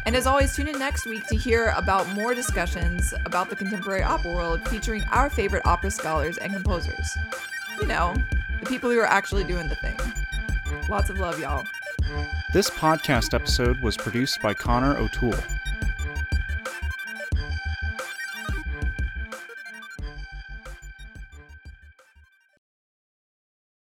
[0.06, 4.04] And as always, tune in next week to hear about more discussions about the contemporary
[4.04, 7.18] opera world featuring our favorite opera scholars and composers.
[7.80, 8.14] You know,
[8.60, 9.98] the people who are actually doing the thing.
[10.88, 11.66] Lots of love, y'all.
[12.54, 15.34] This podcast episode was produced by Connor O'Toole.